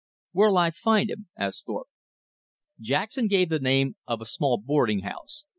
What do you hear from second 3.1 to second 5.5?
gave the name of a small boarding house.